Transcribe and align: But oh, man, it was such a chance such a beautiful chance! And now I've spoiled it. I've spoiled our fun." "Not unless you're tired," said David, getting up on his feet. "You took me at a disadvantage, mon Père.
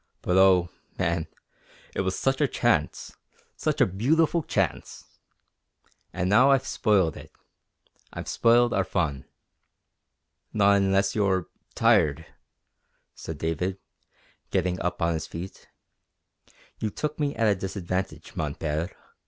But 0.23 0.35
oh, 0.35 0.71
man, 0.97 1.27
it 1.93 2.01
was 2.01 2.17
such 2.17 2.41
a 2.41 2.47
chance 2.47 3.15
such 3.55 3.79
a 3.79 3.85
beautiful 3.85 4.41
chance! 4.41 5.05
And 6.11 6.27
now 6.27 6.49
I've 6.49 6.65
spoiled 6.65 7.15
it. 7.15 7.31
I've 8.11 8.27
spoiled 8.27 8.73
our 8.73 8.83
fun." 8.83 9.25
"Not 10.53 10.77
unless 10.77 11.13
you're 11.13 11.49
tired," 11.75 12.25
said 13.13 13.37
David, 13.37 13.77
getting 14.49 14.81
up 14.81 15.03
on 15.03 15.13
his 15.13 15.27
feet. 15.27 15.67
"You 16.79 16.89
took 16.89 17.19
me 17.19 17.35
at 17.35 17.45
a 17.47 17.53
disadvantage, 17.53 18.35
mon 18.35 18.55
Père. 18.55 18.89